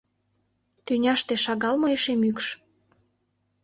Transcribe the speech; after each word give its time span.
Тӱняште 0.85 1.33
шагал 1.43 1.75
мо 1.81 1.87
эше 1.95 2.13
мӱкш. 2.21 2.47